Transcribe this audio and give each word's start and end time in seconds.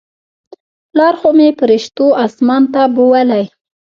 پلار 0.89 1.13
خو 1.19 1.29
مې 1.37 1.49
پرښتو 1.61 2.05
اسمان 2.25 2.63
ته 2.73 2.81
بولى. 2.95 3.43